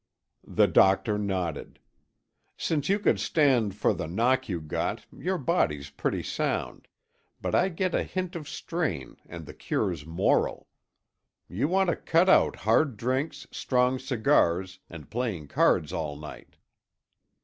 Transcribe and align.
The 0.47 0.65
doctor 0.65 1.19
nodded. 1.19 1.77
"Since 2.57 2.89
you 2.89 2.97
could 2.97 3.19
stand 3.19 3.75
for 3.75 3.93
the 3.93 4.07
knock 4.07 4.49
you 4.49 4.59
got, 4.59 5.05
your 5.15 5.37
body's 5.37 5.91
pretty 5.91 6.23
sound, 6.23 6.87
but 7.39 7.53
I 7.53 7.69
get 7.69 7.93
a 7.93 8.01
hint 8.01 8.35
of 8.35 8.49
strain 8.49 9.17
and 9.27 9.45
the 9.45 9.53
cure's 9.53 10.03
moral. 10.03 10.67
You 11.47 11.67
want 11.67 11.91
to 11.91 11.95
cut 11.95 12.29
out 12.29 12.55
hard 12.65 12.97
drinks, 12.97 13.45
strong 13.51 13.99
cigars, 13.99 14.79
and 14.89 15.07
playing 15.11 15.49
cards 15.49 15.93
all 15.93 16.17
night." 16.17 16.55